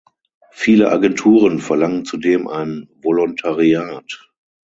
[0.49, 4.31] Viele Agenturen verlangen zudem ein Volontariat.